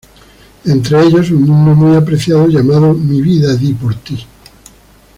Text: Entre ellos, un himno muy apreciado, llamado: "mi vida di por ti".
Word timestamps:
Entre 0.65 0.99
ellos, 0.99 1.29
un 1.29 1.45
himno 1.45 1.75
muy 1.75 1.95
apreciado, 1.95 2.47
llamado: 2.47 2.91
"mi 2.91 3.21
vida 3.21 3.53
di 3.55 3.71
por 3.73 3.93
ti". 3.93 4.25